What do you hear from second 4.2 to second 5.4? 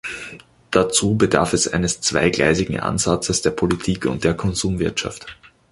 der Konsumwirtschaft.